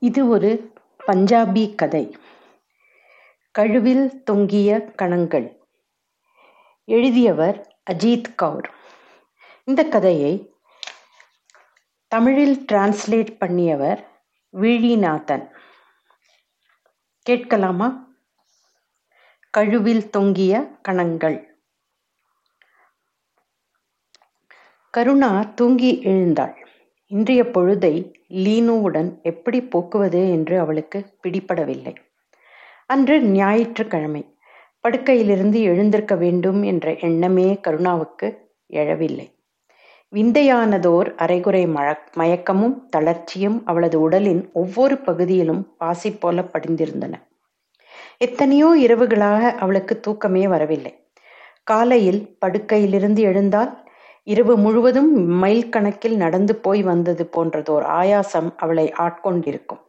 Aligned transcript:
இது 0.00 0.28
ஒரு 0.28 0.72
பஞ்சாபி 1.06 1.74
கதை. 1.74 2.16
கழுவில் 3.50 4.22
தொங்கிய 4.22 4.84
கணங்கள். 4.84 5.60
எழுதியவர் 6.84 7.82
அஜீத் 7.90 8.34
கவுர். 8.34 8.70
இந்த 9.64 9.84
கதையை 9.84 10.54
தமிழில் 12.08 12.64
டிரான்ஸ்லேட் 12.72 13.36
பண்ணியவர் 13.40 14.06
விழிநாதன். 14.52 15.48
கேட்கலாமா? 17.22 18.06
கழுவில் 19.50 20.10
தொங்கிய 20.10 20.60
கணங்கள். 20.82 21.62
கருணா 24.90 25.42
தூங்கி 25.42 26.02
எழுந்தாள். 26.02 26.68
இன்றைய 27.06 27.42
பொழுதை 27.42 28.17
லீனுவுடன் 28.30 29.22
எப்படி 29.22 29.62
போக்குவது 29.62 30.30
என்று 30.30 30.58
அவளுக்கு 30.58 31.06
பிடிபடவில்லை. 31.22 31.94
அன்று 32.86 33.20
ஞாயிற்றுக்கிழமை 33.20 34.34
படுக்கையிலிருந்து 34.80 35.62
எழுந்திருக்க 35.62 36.14
வேண்டும் 36.14 36.62
என்ற 36.62 36.96
எண்ணமே 36.96 37.58
கருணாவுக்கு 37.68 38.36
எழவில்லை. 38.72 39.36
விந்தையானதோர் 40.08 41.14
அரைகுறை 41.14 41.66
மழ 41.66 42.06
மயக்கமும் 42.16 42.88
தளர்ச்சியும் 42.96 43.62
அவளது 43.64 44.00
உடலின் 44.00 44.50
ஒவ்வொரு 44.52 44.98
பகுதியிலும் 44.98 45.74
பாசி 45.76 46.10
போல 46.10 46.40
படிந்திருந்தன. 46.40 47.14
எத்தனையோ 48.18 48.76
இரவுகளாக 48.80 49.54
அவளுக்கு 49.54 50.00
தூக்கமே 50.00 50.48
வரவில்லை. 50.48 51.10
காலையில் 51.62 52.36
படுக்கையிலிருந்து 52.46 53.18
எழுந்தால் 53.18 53.87
இரவு 54.28 54.54
முழுவதும் 54.56 55.10
மைல் 55.42 55.68
கணக்கில் 55.68 56.16
நடந்து 56.16 56.54
போய் 56.56 56.82
வந்தது 56.82 57.24
போன்றதோர் 57.26 57.84
ஆயாசம் 58.00 58.50
அவளை 58.56 58.86
ஆட்கொண்டிருக்கும். 58.98 59.82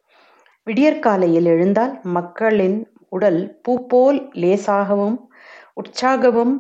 விடியற்காலையில் 0.68 1.46
எழுந்தால் 1.46 1.94
மக்களின் 2.10 2.78
உடல் 3.10 3.42
பூப்போல் 3.64 4.20
லேசாகவும் 4.42 5.18
உற்சாகவும் 5.74 6.54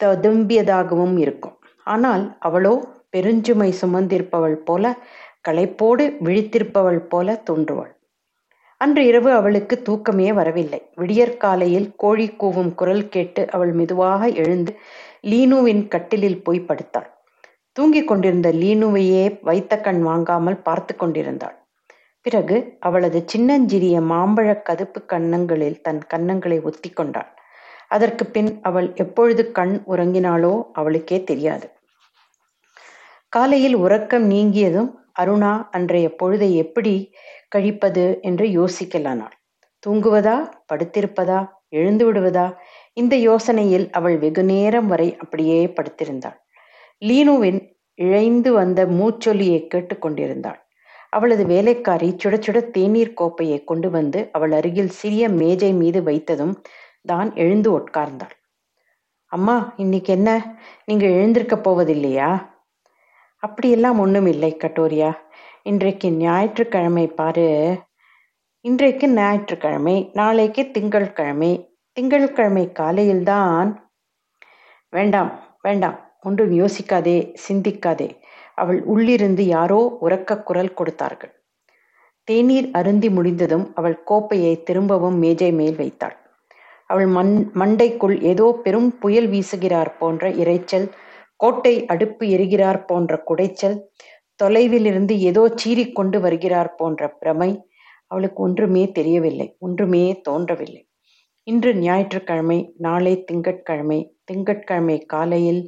ததும்பியதாகவும் 0.00 1.16
இருக்கும். 1.18 1.56
ஆனால் 1.86 2.24
அவளோ 2.38 2.74
பெருஞ்சுமை 3.16 3.70
சுமந்திருப்பவள் 3.80 4.58
போல 4.64 4.84
களைப்போடு 5.48 6.04
விழித்திருப்பவள் 6.24 7.02
போல 7.08 7.36
தோன்றுவாள். 7.50 7.92
அன்று 8.80 9.02
இரவு 9.06 9.30
அவளுக்கு 9.32 9.74
தூக்கமே 9.82 10.28
வரவில்லை. 10.32 10.80
விடியற்காலையில் 10.94 11.88
கோழி 11.96 12.26
கூவும் 12.40 12.72
குரல் 12.74 13.06
கேட்டு 13.08 13.42
அவள் 13.50 13.72
மெதுவாக 13.72 14.28
எழுந்து 14.42 14.72
லீனுவின் 15.26 15.88
கட்டிலில் 15.88 16.42
போய் 16.42 16.66
படுத்தாள். 16.68 17.08
தூங்கிக் 17.72 18.08
கொண்டிருந்த 18.08 18.52
லீனுவையே 18.52 19.38
வைத்த 19.42 19.80
கண் 19.80 20.02
வாங்காமல் 20.02 20.62
பார்த்து 20.62 20.96
கொண்டிருந்தாள். 20.96 21.66
பிறகு 22.20 22.76
அவளது 22.80 23.22
சின்னஞ்சிறிய 23.26 24.00
மாம்பழ 24.00 24.62
கதுப்பு 24.62 25.04
கன்னங்களில் 25.06 25.80
தன் 25.80 26.00
கன்னங்களை 26.14 26.62
ஒத்தி 26.62 26.90
கொண்டாள். 26.90 27.36
அதற்கு 27.88 28.26
பின் 28.26 28.58
அவள் 28.62 28.92
எப்பொழுது 28.94 29.52
கண் 29.52 29.82
உறங்கினாளோ 29.88 30.62
அவளுக்கே 30.72 31.24
தெரியாது. 31.24 31.70
காலையில் 33.28 33.74
உறக்கம் 33.74 34.30
நீங்கியதும் 34.30 34.90
அருணா 35.20 35.68
அன்றைய 35.70 36.14
பொழுதை 36.22 36.54
எப்படி 36.54 37.12
கழிப்பது 37.48 38.18
என்று 38.22 38.46
யோசிக்கலானாள். 38.46 39.36
தூங்குவதா? 39.86 40.50
படுத்திருப்பதா? 40.72 41.46
எழுந்து 41.68 42.04
விடுவதா? 42.04 42.54
இந்த 42.98 43.16
யோசனையில் 43.16 43.90
அவள் 43.90 44.18
வெகு 44.18 44.44
நேரம் 44.44 44.86
வரை 44.86 45.16
அப்படியே 45.16 45.66
படுத்திருந்தாள். 45.66 46.38
லீனுவின் 47.04 47.76
இழைந்து 47.94 48.52
வந்த 48.52 48.86
மூச்சொலியை 48.86 49.66
கேட்டுக்கொண்டிருந்தாள் 49.74 50.66
அவளது 51.10 51.46
வேலைக்காரி 51.46 52.16
சுட 52.24 52.34
சுட 52.46 52.70
தேநீர் 52.70 53.14
கோப்பையை 53.14 53.64
கொண்டு 53.64 53.90
வந்து 53.90 54.28
அவள் 54.32 54.52
அருகில் 54.52 54.88
சிறிய 54.88 55.28
மேஜை 55.28 55.72
மீது 55.72 56.02
வைத்ததும் 56.02 56.54
தான் 57.02 57.34
எழுந்து 57.34 57.78
உட்கார்ந்தாள். 57.78 58.34
அம்மா 59.26 59.74
இன்னைக்கு 59.76 60.12
என்ன? 60.12 60.56
நீங்க 60.84 61.06
எழுந்திருக்க 61.06 61.56
போவதில்லையா? 61.56 62.42
அப்படியெல்லாம் 63.36 63.98
ஒன்றும் 63.98 64.26
இல்லை 64.26 64.56
கட்டோரியா. 64.58 65.16
இன்றைக்கு 65.62 66.10
ஞாயிற்றுக்கிழமை 66.10 67.06
பாரு. 67.06 67.76
இன்றைக்கு 68.60 69.08
ஞாயிற்றுக்கிழமை 69.08 70.10
நாளைக்கு 70.12 70.70
திங்கட்கிழமை 70.70 71.67
திங்கட்கிழமை 71.98 72.72
காலையில்தான். 72.72 73.90
வேண்டாம் 74.88 75.30
வேண்டாம் 75.62 75.96
ஒன்றும் 76.20 76.52
யோசிக்காதே 76.52 77.32
சிந்திக்காதே. 77.46 78.06
அவள் 78.54 78.82
உள்ளிருந்து 78.82 79.46
யாரோ 79.46 79.98
உறக்க 80.00 80.36
குரல் 80.42 80.74
கொடுத்தார்கள். 80.74 81.32
தேநீர் 82.24 82.68
அருந்தி 82.72 83.10
முடிந்ததும் 83.10 83.74
அவள் 83.74 84.02
கோப்பையை 84.02 84.62
திரும்பவும் 84.62 85.18
மேஜை 85.18 85.52
மேல் 85.52 85.76
வைத்தாள். 85.76 86.16
அவள் 86.86 87.06
மண் 87.06 87.50
மண்டைக்குள் 87.54 88.16
ஏதோ 88.22 88.60
பெரும் 88.62 88.98
புயல் 88.98 89.28
வீசுகிறார் 89.28 89.92
போன்ற 89.98 90.30
இறைச்சல் 90.30 90.88
கோட்டை 91.36 91.86
அடுப்பு 91.86 92.26
எரிகிறார் 92.28 92.84
போன்ற 92.84 93.22
குடைச்சல் 93.30 93.78
தொலைவிலிருந்து 94.42 95.16
ஏதோ 95.30 95.54
சீறிக்கொண்டு 95.64 96.20
வருகிறார் 96.20 96.74
போன்ற 96.74 97.08
பிரமை 97.08 97.50
அவளுக்கு 98.06 98.42
ஒன்றுமே 98.42 98.92
தெரியவில்லை 98.92 99.56
ஒன்றுமே 99.58 100.20
தோன்றவில்லை. 100.28 100.87
இன்று 101.48 101.70
ஞாயிற்றுக்கிழமை 101.74 102.56
நாளை 102.76 103.12
திங்கட்கிழமை 103.24 103.98
திங்கட்கிழமை 104.24 104.96
காலையில் 105.06 105.62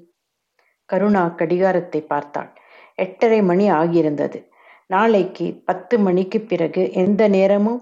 கருணா 0.85 1.23
கடிகாரத்தை 1.37 2.01
பார்த்தாள். 2.03 2.51
எட்டரை 2.95 3.43
மணி 3.43 3.71
ஆகியிருந்தது. 3.71 4.39
நாளைக்கு 4.87 5.47
பத்து 5.65 5.99
மணிக்கு 5.99 6.41
பிறகு 6.41 6.83
எந்த 6.93 7.23
நேரமும் 7.29 7.81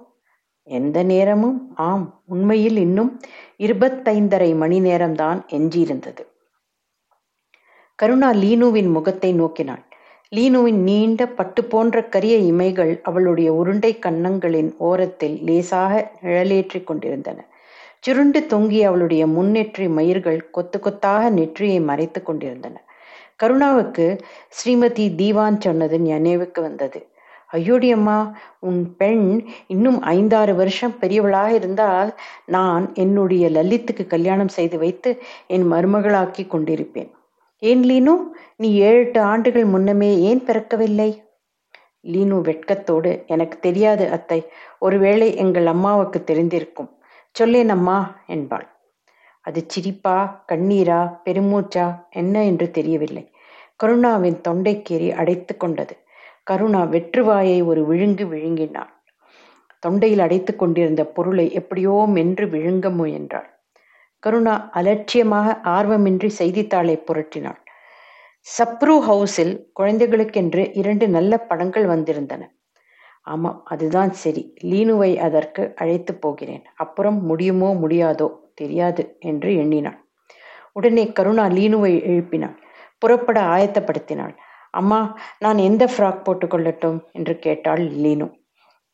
எந்த 0.69 1.03
நேரமும் 1.03 1.59
ஆம் 1.75 2.07
உண்மையில் 2.27 2.77
இன்னும் 2.77 3.11
இருபத்தைந்தரை 3.57 4.51
மணி 4.55 4.81
நேரம்தான் 4.81 5.39
எஞ்சியிருந்தது. 5.49 6.23
கருணா 7.99 8.31
லீனுவின் 8.33 8.91
முகத்தை 8.91 9.31
நோக்கினாள். 9.41 9.85
லீனுவின் 10.33 10.81
நீண்ட 10.83 11.21
பட்டு 11.29 11.65
போன்ற 11.65 12.03
கரிய 12.05 12.37
இமைகள் 12.53 13.01
அவளுடைய 13.03 13.53
உருண்டை 13.53 13.93
கன்னங்களின் 14.07 14.71
ஓரத்தில் 14.79 15.37
லேசாக 15.43 15.93
நிழலேற்றிக் 16.23 16.85
கொண்டிருந்தன. 16.85 17.39
சுருண்டு 18.01 18.47
தொங்கிய 18.47 18.87
அவளுடைய 18.87 19.27
முன்னெற்றி 19.27 19.87
மயிர்கள் 19.89 20.51
கொத்து 20.51 20.81
கொத்தாக 20.81 21.31
நெற்றியை 21.31 21.81
மறைத்து 21.81 22.23
கொண்டிருந்தன. 22.23 22.85
கருணாவுக்கு 23.43 24.19
ஸ்ரீமதி 24.49 25.15
தீவான் 25.17 25.59
சொன்னது 25.59 26.01
நினைவுக்கு 26.01 26.63
வந்தது. 26.63 27.09
ஐயோடி 27.53 27.91
அம்மா 27.93 28.39
உன் 28.59 28.97
பெண் 28.97 29.49
இன்னும் 29.67 30.01
ஐந்தாறு 30.01 30.55
வருஷம் 30.55 30.95
பெரியவளாக 31.01 31.49
இருந்தால் 31.49 32.15
நான் 32.47 32.95
என்னுடைய 32.95 33.49
லலித்துக்கு 33.49 34.07
கல்யாணம் 34.07 34.49
செய்து 34.49 34.79
வைத்து 34.79 35.19
என் 35.47 35.73
மருமகளாக்கி 35.73 36.47
கொண்டிருப்பேன். 36.47 37.11
ஏன் 37.59 37.83
லீனு? 37.83 38.15
நீ 38.57 38.75
ஏழு 38.75 38.99
எட்டு 38.99 39.21
ஆண்டுகள் 39.21 39.65
முன்னமே 39.65 40.21
ஏன் 40.21 40.43
பிறக்கவில்லை? 40.47 41.23
லீனு 42.07 42.41
வெட்கத்தோடு 42.41 43.25
எனக்கு 43.27 43.59
தெரியாது 43.59 44.11
அத்தை. 44.11 44.47
ஒருவேளை 44.79 45.37
எங்கள் 45.37 45.67
அம்மாவுக்கு 45.67 46.25
தெரிந்திருக்கும். 46.25 46.91
சொல்லேன் 47.39 47.69
அம்மா 47.69 47.99
என்பாள். 48.27 48.67
அது 49.45 49.61
சிரிப்பா 49.67 50.17
கண்ணீரா 50.53 51.01
பெருமூச்சா 51.25 51.87
என்ன 52.11 52.45
என்று 52.45 52.67
தெரியவில்லை. 52.71 53.25
கருணாவின் 53.83 54.39
தொண்டைக்கேறி 54.49 55.09
அடைத்து 55.13 55.57
கொண்டது. 55.57 55.95
கருணா 56.43 56.83
வெற்றுவாயை 56.85 57.59
ஒரு 57.65 57.83
விழுங்கு 57.85 58.25
விழுங்கினாள். 58.25 58.93
தொண்டையில் 59.83 60.19
அடைத்து 60.19 60.53
கொண்டிருந்த 60.57 61.03
பொருளை 61.07 61.47
எப்படியோ 61.53 61.95
மென்று 62.17 62.47
விழுங்க 62.47 62.89
முயன்றாள். 62.97 63.49
கருணா 64.23 64.55
அலட்சியமாக 64.73 65.49
ஆர்வமின்றி 65.77 66.31
செய்தித்தாளை 66.41 66.97
புரட்டினாள். 67.09 67.61
சப்ரு 68.47 68.95
ஹவுஸில் 69.09 69.55
குழந்தைகளுக்கென்று 69.73 70.63
இரண்டு 70.73 71.07
நல்ல 71.09 71.33
படங்கள் 71.51 71.87
வந்திருந்தன. 71.87 72.43
ஆமாம் 73.29 73.59
அதுதான் 73.65 74.13
சரி. 74.13 74.43
லீனுவை 74.63 75.11
அதற்கு 75.19 75.63
அழைத்து 75.77 76.13
போகிறேன். 76.15 76.65
அப்புறம் 76.75 77.19
முடியுமோ 77.25 77.71
முடியாதோ 77.75 78.29
தெரியாது 78.55 79.03
என்று 79.21 79.51
எண்ணினாள். 79.55 79.99
உடனே 80.73 81.05
கருணா 81.13 81.45
லீனுவை 81.49 81.93
எழுப்பினாள். 82.11 82.57
புறப்பட 82.99 83.39
ஆயத்தப்படுத்தினாள். 83.55 84.35
அம்மா 84.71 85.01
நான் 85.39 85.59
எந்த 85.59 85.85
ஃப்ராக் 85.87 86.25
போட்டுக்கொள்ளட்டும் 86.25 86.99
என்று 87.13 87.35
கேட்டாள் 87.39 87.83
லீனு. 88.03 88.27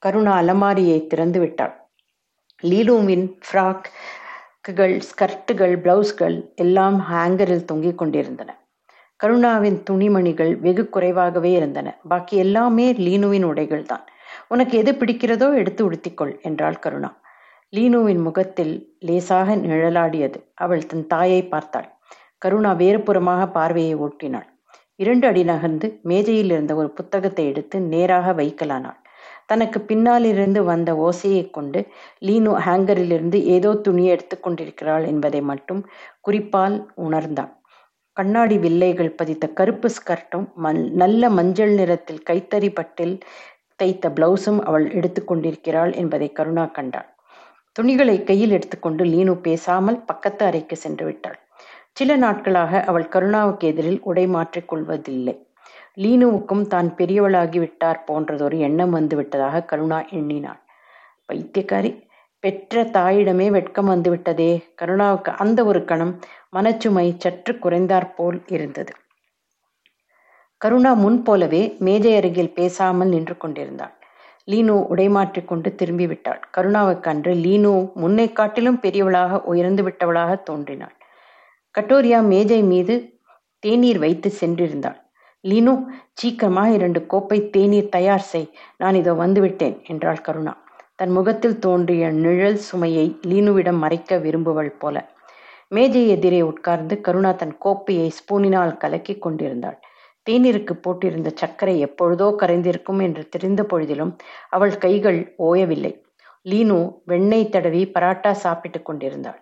கருணா 0.02 0.32
அலமாரியை 0.42 0.98
திறந்து 1.06 1.38
விட்டாள். 1.40 1.74
லீனுவின் 2.62 3.26
ஃப்ராக்குகள் 3.46 4.94
ஸ்கர்ட்டுகள் 5.08 5.74
பிளவுஸ்கள் 5.76 6.36
எல்லாம் 6.54 6.98
ஹேங்கரில் 7.10 7.64
தொங்கிக் 7.64 7.98
கொண்டிருந்தன. 7.98 8.50
கருணாவின் 9.20 9.78
துணிமணிகள் 9.82 10.52
வெகு 10.56 10.84
குறைவாகவே 10.88 11.50
இருந்தன. 11.52 11.88
பாக்கி 12.08 12.36
எல்லாமே 12.36 12.86
லீனுவின் 13.04 13.44
உடைகள் 13.44 13.84
தான் 13.84 14.04
உனக்கு 14.54 14.74
எது 14.78 14.92
பிடிக்கிறதோ 14.92 15.46
எடுத்து 15.60 15.82
உடுத்திக்கொள் 15.88 16.32
என்றாள் 16.40 16.78
கருணா. 16.78 17.10
லீனுவின் 17.72 18.22
முகத்தில் 18.22 18.74
லேசாக 19.00 19.56
நிழலாடியது. 19.62 20.38
அவள் 20.54 20.86
தன் 20.86 21.06
தாயை 21.06 21.40
பார்த்தாள். 21.44 21.88
கருணா 22.38 22.72
வேறுபுறமாக 22.74 23.42
பார்வையை 23.50 23.94
ஓட்டினாள். 23.98 24.48
இரண்டு 24.96 25.24
அடி 25.26 25.42
நகர்ந்து 25.44 25.86
மேஜையில் 26.02 26.52
இருந்த 26.54 26.72
ஒரு 26.74 26.88
புத்தகத்தை 26.90 27.44
எடுத்து 27.46 27.76
நேராக 27.94 28.32
வைக்கலானாள். 28.32 28.98
தனக்கு 29.46 29.78
பின்னாலிருந்து 29.80 30.60
வந்த 30.64 30.90
ஓசையை 31.06 31.42
கொண்டு 31.50 31.80
லீனு 32.26 32.52
ஹேங்கரிலிருந்து 32.66 33.38
ஏதோ 33.56 33.70
துணியை 33.86 34.12
எடுத்துக்கொண்டிருக்கிறாள் 34.16 35.04
என்பதை 35.06 35.40
மட்டும் 35.42 35.82
குறிப்பால் 36.20 36.76
உணர்ந்தான். 37.06 37.52
கண்ணாடி 38.16 38.56
வில்லைகள் 38.58 39.10
பதித்த 39.10 39.44
கருப்பு 39.58 39.88
ஸ்கர்ட்டும் 39.88 40.46
மண் 40.54 40.80
நல்ல 40.94 41.30
மஞ்சள் 41.30 41.72
நிறத்தில் 41.72 42.20
கைத்தறி 42.30 42.70
பட்டில் 42.72 43.14
தைத்த 43.80 44.08
பிளவுஸும் 44.08 44.60
அவள் 44.60 44.86
எடுத்துக்கொண்டிருக்கிறாள் 44.90 45.92
என்பதை 45.94 46.32
கருணா 46.32 46.64
கண்டாள். 46.66 47.08
துணிகளை 47.76 48.16
கையில் 48.22 48.50
எடுத்துக்கொண்டு 48.50 49.04
லீனு 49.04 49.34
பேசாமல் 49.40 49.98
பக்கத்து 50.04 50.42
அறைக்கு 50.46 50.76
சென்று 50.76 51.04
விட்டாள். 51.04 51.38
சில 51.92 52.16
நாட்களாக 52.16 52.80
அவள் 52.80 53.08
கருணாவுக்கு 53.08 53.66
எதிரில் 53.66 54.00
உடை 54.00 54.26
மாற்றிக் 54.26 54.68
கொள்வதில்லை. 54.68 55.34
லீனுவுக்கும் 55.96 56.64
தான் 56.66 56.88
பெரியவளாகி 56.94 57.58
விட்டார் 57.58 58.00
போன்றதொரு 58.06 58.58
எண்ணம் 58.58 58.90
வந்து 58.90 59.16
விட்டதாக 59.16 59.64
கருணா 59.64 59.98
எண்ணினாள். 60.10 60.60
பைத்தியக்காரி 61.28 61.90
பெற்ற 62.42 62.82
தாயிடமே 62.84 63.46
வெட்கம் 63.50 63.88
வந்துவிட்டதே 63.88 64.50
கருணாவுக்கு 64.82 65.30
அந்த 65.36 65.60
ஒரு 65.64 65.84
கணம் 65.84 66.12
மனச்சுமை 66.56 67.06
சற்று 67.18 67.52
குறைந்தாற்போல் 67.58 68.38
இருந்தது. 68.46 68.92
கருணா 70.64 70.94
முன் 70.94 71.22
போலவே 71.22 71.76
மேஜை 71.78 72.12
அருகில் 72.16 72.52
பேசாமல் 72.52 73.08
நின்று 73.08 73.34
கொண்டிருந்தாள். 73.36 73.92
லீனு 74.48 74.74
உடைமாற்றிக்கொண்டு 74.92 75.70
கொண்டு 75.70 75.78
திரும்பிவிட்டாள் 75.80 76.40
கருணாவுக்கு 76.56 77.08
அன்று 77.08 77.32
லீனு 77.34 77.72
முன்னை 77.94 78.32
காட்டிலும் 78.32 78.78
பெரியவளாக 78.84 79.40
உயர்ந்து 79.42 79.82
விட்டவளாக 79.82 80.42
தோன்றினாள். 80.42 80.94
கட்டோரியா 81.74 82.20
மேஜை 82.22 82.62
மீது 82.62 82.96
தேநீர் 83.62 83.98
வைத்து 83.98 84.32
சென்றிருந்தாள். 84.40 84.98
லீனு 85.44 85.74
சீக்கிரமாக 86.12 86.72
இரண்டு 86.72 87.06
கோப்பை 87.06 87.50
தேநீர் 87.50 87.88
தயார் 87.88 88.26
செய் 88.32 88.50
நான் 88.76 88.94
இதோ 88.94 89.14
வந்துவிட்டேன் 89.14 89.78
என்றாள் 89.84 90.20
கருணா. 90.20 90.54
தன் 90.96 91.10
முகத்தில் 91.10 91.58
தோன்றிய 91.58 92.12
நிழல் 92.24 92.60
சுமையை 92.70 93.06
லீனுவிடம் 93.26 93.82
மறைக்க 93.84 94.16
விரும்புவள் 94.16 94.76
போல. 94.78 94.96
மேஜை 95.68 96.08
எதிரே 96.08 96.42
உட்கார்ந்து 96.42 97.00
கருணா 97.00 97.32
தன் 97.32 97.58
கோப்பையை 97.58 98.08
ஸ்பூனினால் 98.18 98.76
கலக்கி 98.76 99.16
கொண்டிருந்தாள். 99.18 99.78
தேநீருக்கு 100.26 100.74
போட்டிருந்த 100.80 101.30
சர்க்கரை 101.34 101.74
எப்பொழுதோ 101.80 102.34
கரைந்திருக்கும் 102.42 103.00
என்று 103.02 103.28
தெரிந்த 103.28 103.62
பொழுதிலும் 103.62 104.12
அவள் 104.48 104.74
கைகள் 104.78 105.20
ஓயவில்லை. 105.38 105.92
லீனு 106.46 106.78
வெண்ணெய் 107.04 107.48
தடவி 107.48 107.82
பராட்டா 107.94 108.30
சாப்பிட்டுக் 108.30 108.84
கொண்டிருந்தாள். 108.84 109.40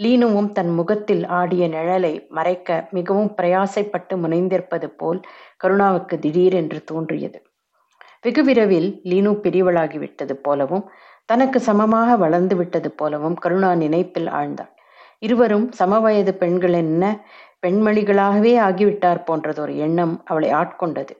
லீனுவும் 0.00 0.50
தன் 0.52 0.70
முகத்தில் 0.70 1.24
ஆடிய 1.26 1.68
நிழலை 1.68 2.12
மறைக்க 2.28 2.88
மிகவும் 2.90 3.30
பிரயாசைப்பட்டு 3.36 4.14
முனைந்திருப்பது 4.16 4.88
போல் 4.96 5.20
கருணாவுக்கு 5.64 6.18
திடீரென்று 6.18 6.84
தோன்றியது. 6.84 7.38
வெகு 8.22 8.42
விரைவில் 8.44 8.88
லீனு 9.04 9.32
பெரியவளாகிவிட்டது 9.42 10.32
போலவும் 10.32 10.84
தனக்கு 11.24 11.60
சமமாக 11.60 12.16
வளர்ந்து 12.16 12.56
விட்டது 12.56 12.90
போலவும் 12.90 13.34
கருணா 13.34 13.74
நினைப்பில் 13.74 14.30
ஆழ்ந்தாள். 14.30 14.72
இருவரும் 15.18 15.66
சமவயது 15.72 16.32
பெண்கள் 16.34 16.72
என்ன 16.72 17.04
பெண்மணிகளாகவே 17.64 18.54
ஆகிவிட்டார் 18.66 19.20
போன்றதொரு 19.28 19.74
எண்ணம் 19.86 20.14
அவளை 20.24 20.50
ஆட்கொண்டது. 20.52 21.14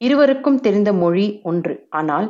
இருவருக்கும் 0.00 0.60
தெரிந்த 0.60 0.90
மொழி 1.02 1.26
ஒன்று. 1.42 1.74
ஆனால் 1.90 2.28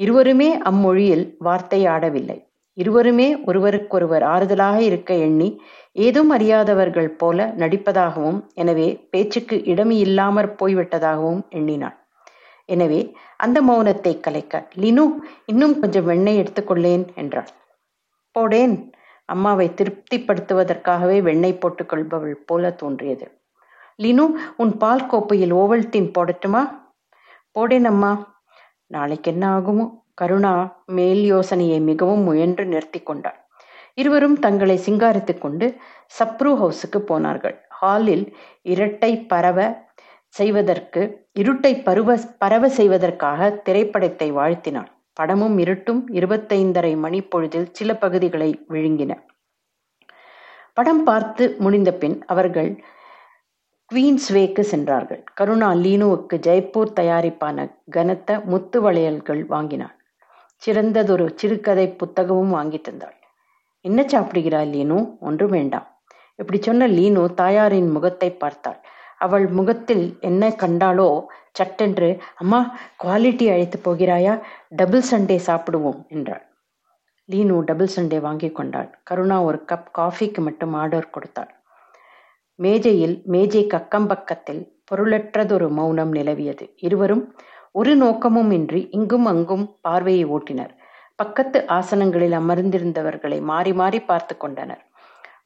இருவருமே 0.00 0.50
அம்மொழியில் 0.70 1.24
வார்த்தை 1.38 1.80
ஆடவில்லை. 1.86 2.38
இருவருமே 2.76 3.28
ஒருவருக்கொருவர் 3.44 4.24
ஆறுதலாக 4.34 4.76
இருக்க 4.80 5.10
எண்ணி 5.26 5.48
ஏதும் 5.96 6.30
அறியாதவர்கள் 6.30 7.10
போல 7.20 7.46
நடிப்பதாகவும் 7.62 8.38
எனவே 8.54 8.88
பேச்சுக்கு 9.10 9.56
இடமி 9.72 9.96
இல்லாமற் 10.06 10.52
போய்விட்டதாகவும் 10.60 11.42
எண்ணினாள். 11.58 11.96
எனவே 12.68 13.00
அந்த 13.36 13.58
மௌனத்தை 13.68 14.12
கலைக்க 14.20 14.62
லினு 14.82 15.04
இன்னும் 15.46 15.74
கொஞ்சம் 15.80 16.06
வெண்ணெய் 16.10 16.40
எடுத்துக்கொள்ளேன் 16.42 17.04
என்றாள். 17.22 17.50
போடேன் 18.36 18.74
அம்மாவை 19.34 19.66
திருப்திப்படுத்துவதற்காகவே 19.78 21.16
வெண்ணெய் 21.22 21.60
போட்டுக் 21.62 21.90
கொள்பவள் 21.92 22.36
போல 22.46 22.72
தோன்றியது. 22.72 23.26
லினு 24.02 24.24
உன் 24.56 24.72
பால் 24.76 25.06
கோப்பையில் 25.06 25.54
ஓவல்டீன் 25.54 26.10
போடட்டுமா? 26.16 26.62
போடேன் 27.56 27.84
அம்மா 27.84 28.12
நாளைக்கு 28.86 29.28
என்ன 29.30 29.44
ஆகுமோ? 29.56 29.86
கருணா 30.14 30.54
மேல் 30.96 31.22
யோசனையை 31.24 31.78
மிகவும் 31.80 32.22
முயன்று 32.22 32.64
நிறுத்தி 32.66 33.00
கொண்டாள். 33.00 33.38
இருவரும் 33.94 34.36
தங்களை 34.38 34.76
சிங்காரித்துக் 34.86 35.40
கொண்டு 35.40 35.66
சப்ரூ 36.18 36.50
ஹவுஸுக்கு 36.60 36.98
போனார்கள். 37.10 37.56
ஹாலில் 37.78 38.26
இரட்டை 38.72 39.12
பரவ 39.32 39.58
செய்வதற்கு 40.34 41.02
இருட்டை 41.38 41.72
பருவ 41.82 42.18
பரவ 42.38 42.64
செய்வதற்காக 42.78 43.50
திரைப்படத்தை 43.66 44.28
வாழ்த்தினாள். 44.32 44.90
படமும் 45.16 45.58
இருட்டும் 45.58 46.02
இருபத்தைந்தரை 46.12 46.96
மணி 46.96 47.20
பொழுதில் 47.22 47.68
சில 47.72 47.94
பகுதிகளை 47.94 48.50
விழுங்கின. 48.68 49.12
படம் 50.74 51.04
பார்த்து 51.04 51.44
முடிந்த 51.58 51.90
பின் 51.92 52.16
அவர்கள் 52.26 52.70
குவீன்ஸ்வேக்கு 53.90 54.60
சென்றார்கள். 54.60 55.22
கருணா 55.34 55.70
லீனுவுக்கு 55.74 56.36
ஜெய்ப்பூர் 56.46 56.92
தயாரிப்பான 57.00 57.58
கனத்த 57.90 58.40
முத்து 58.40 58.80
வளையல்கள் 58.80 59.42
வாங்கினாள். 59.46 59.96
சிறந்ததொரு 60.62 61.26
சிறுகதை 61.36 61.86
புத்தகமும் 62.02 62.50
வாங்கி 62.50 62.80
தந்தாள். 62.80 63.16
என்ன 63.84 64.00
சாப்பிடுகிறாள் 64.02 64.68
லீனு? 64.68 64.98
ஒன்றும் 65.20 65.50
வேண்டாம். 65.50 65.86
இப்படி 66.36 66.58
சொன்ன 66.62 66.88
லீனு 66.88 67.22
தாயாரின் 67.34 67.90
முகத்தை 67.90 68.30
பார்த்தாள். 68.32 68.80
அவள் 69.18 69.46
முகத்தில் 69.48 70.04
என்ன 70.20 70.48
கண்டாலோ 70.48 71.08
சட்டென்று 71.52 72.08
அம்மா 72.34 72.78
குவாலிட்டி 73.04 73.46
அழைத்து 73.52 73.78
போகிறாயா? 73.84 74.40
டபுள் 74.68 75.04
சண்டே 75.10 75.38
சாப்பிடுவோம் 75.46 76.00
என்றாள். 76.08 76.44
லீனு 77.28 77.56
டபுள் 77.60 77.90
சண்டே 77.96 78.20
வாங்கி 78.20 78.50
கொண்டாள். 78.50 78.90
கருணா 79.02 79.42
ஒரு 79.42 79.64
கப் 79.72 79.88
காஃபிக்கு 79.98 80.40
மட்டும் 80.40 80.74
ஆர்டர் 80.74 81.10
கொடுத்தாள். 81.10 81.50
மேஜையில் 82.54 83.22
மேஜை 83.24 83.66
கக்கம் 83.66 84.06
பக்கத்தில் 84.06 84.82
பொருளற்றதொரு 84.90 85.70
மௌனம் 85.70 86.12
நிலவியது. 86.12 86.64
இருவரும் 86.76 87.34
ஒரு 87.72 87.96
நோக்கமும் 87.96 88.50
இன்றி 88.50 88.88
இங்கும் 88.90 89.26
அங்கும் 89.26 89.64
பார்வையை 89.80 90.26
ஓட்டினர். 90.26 90.72
பக்கத்து 91.16 91.58
ஆசனங்களில் 91.68 92.36
அமர்ந்திருந்தவர்களை 92.38 93.40
மாறி 93.40 93.72
மாறி 93.72 94.00
பார்த்து 94.00 94.36
கொண்டனர். 94.36 94.82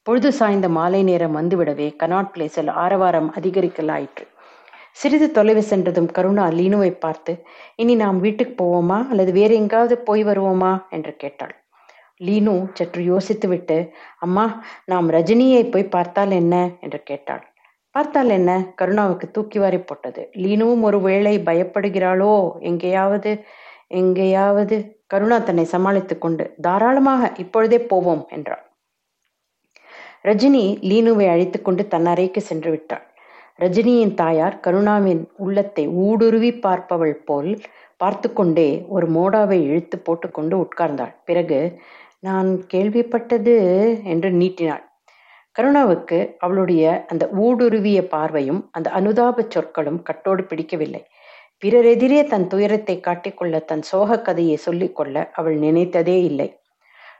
பொழுது 0.03 0.33
சாய்ந்த 0.33 0.69
மாலை 0.69 1.03
நேரம் 1.03 1.37
வந்துவிடவே 1.37 1.89
கனாட் 2.03 2.31
பிளேஸில் 2.35 2.71
ஆரவாரம் 2.71 3.35
அதிகரிக்கலாயிற்று. 3.35 4.25
சிறிது 4.94 5.31
தொலைவு 5.31 5.62
சென்றதும் 5.62 6.06
கருணா 6.06 6.46
லீனுவை 6.49 6.91
பார்த்து 6.91 7.44
இனி 7.76 7.94
நாம் 7.94 8.20
வீட்டுக்கு 8.20 8.64
போவோமா? 8.64 9.08
அல்லது 9.08 9.32
வேறு 9.32 9.55
எங்காவது 9.55 9.99
போய் 9.99 10.25
வருவோமா? 10.25 10.89
என்று 10.91 11.17
கேட்டாள். 11.17 11.65
லீனு 12.24 12.70
சற்று 12.72 13.03
யோசித்துவிட்டு 13.03 13.91
அம்மா 14.19 14.65
நாம் 14.84 15.10
ரஜினியை 15.10 15.70
போய் 15.70 15.84
பார்த்தால் 15.84 16.31
என்ன? 16.31 16.70
என்று 16.81 17.03
கேட்டாள். 17.03 17.53
பார்த்தால் 17.91 18.29
என்ன? 18.29 18.74
கருணாவுக்கு 18.82 19.31
தூக்கி 19.31 19.58
வாரி 19.58 19.79
போட்டது. 19.79 20.31
லீனுவும் 20.32 20.81
ஒரு 20.81 21.01
வேளை 21.01 21.39
பயப்படுகிறாளோ? 21.39 22.60
எங்கேயாவது 22.60 23.44
எங்கேயாவது? 23.89 24.98
கருணா 25.06 25.39
தன்னை 25.39 25.65
சமாளித்துக் 25.65 26.20
கொண்டு 26.20 26.55
தாராளமாக 26.60 27.32
இப்பொழுதே 27.36 27.79
போவோம் 27.79 28.27
என்றாள். 28.29 28.65
ரஜினி 30.22 30.65
லீனுவை 30.91 31.27
அழைத்துக்கொண்டு 31.29 31.89
தன் 31.89 32.06
அறைக்கு 32.06 32.41
சென்று 32.41 32.70
விட்டாள். 32.70 33.14
ரஜினியின் 33.58 34.15
தாயார் 34.15 34.56
கருணாவின் 34.61 35.20
உள்ளத்தை 35.37 35.84
ஊடுருவி 36.05 36.51
பார்ப்பவள் 36.63 37.17
போல் 37.25 37.51
பார்த்து 37.96 38.29
கொண்டே 38.32 38.69
ஒரு 38.89 39.06
மோடாவை 39.08 39.58
இழுத்து 39.69 39.96
போட்டுக்கொண்டு 39.99 40.55
உட்கார்ந்தாள். 40.56 41.13
பிறகு 41.25 41.58
நான் 42.20 42.51
கேள்விப்பட்டது 42.67 43.55
என்று 44.05 44.31
நீட்டினாள். 44.31 44.84
கருணாவுக்கு 45.56 46.19
அவளுடைய 46.39 46.84
அந்த 47.06 47.25
ஊடுருவிய 47.43 48.01
பார்வையும் 48.06 48.61
அந்த 48.70 48.89
அனுதாப 48.91 49.46
சொற்களும் 49.49 50.01
கட்டோடு 50.03 50.43
பிடிக்கவில்லை. 50.43 51.03
பிறரெதிரே 51.63 52.20
தன் 52.27 52.46
துயரத்தை 52.46 52.96
காட்டிக்கொள்ள 53.01 53.61
தன் 53.65 53.82
சோக 53.82 54.20
கதையை 54.20 54.56
சொல்லிக்கொள்ள 54.56 55.17
அவள் 55.32 55.56
நினைத்ததே 55.58 56.17
இல்லை. 56.23 56.49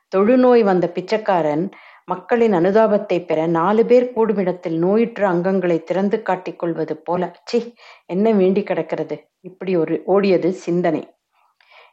தொழுநோய் 0.09 0.63
வந்த 0.63 0.87
பிச்சைக்காரன் 0.89 1.65
மக்களின் 2.09 2.53
அனுதாபத்தை 2.53 3.25
பெற 3.25 3.47
நாலு 3.47 3.83
பேர் 3.87 4.07
கூடுமிடத்தில் 4.15 4.77
நோயுற்ற 4.79 5.23
அங்கங்களை 5.29 5.77
திறந்து 5.85 6.23
காட்டிக் 6.23 6.59
கொள்வது 6.59 6.95
போல 6.97 7.23
சி 7.45 7.59
என்ன 8.07 8.33
வேண்டி 8.33 8.63
கிடக்கிறது? 8.63 9.17
இப்படி 9.41 9.77
ஒரு 9.77 9.95
ஓடியது 10.07 10.49
சிந்தனை. 10.49 11.03